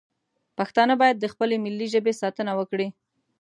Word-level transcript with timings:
پښتانه 0.57 0.93
باید 1.01 1.17
د 1.19 1.25
خپلې 1.33 1.55
ملي 1.65 1.87
ژبې 1.93 2.13
ساتنه 2.21 2.51
وکړي 2.59 2.87